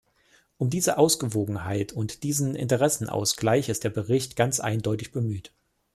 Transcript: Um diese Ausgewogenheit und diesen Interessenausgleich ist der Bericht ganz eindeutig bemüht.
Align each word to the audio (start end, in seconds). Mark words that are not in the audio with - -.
Um 0.57 0.71
diese 0.71 0.97
Ausgewogenheit 0.97 1.93
und 1.93 2.23
diesen 2.23 2.55
Interessenausgleich 2.55 3.69
ist 3.69 3.83
der 3.83 3.91
Bericht 3.91 4.35
ganz 4.35 4.59
eindeutig 4.59 5.11
bemüht. 5.11 5.53